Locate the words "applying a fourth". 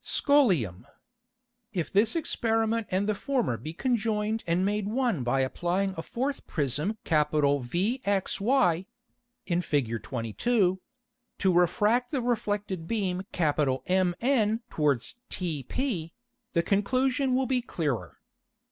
5.41-6.47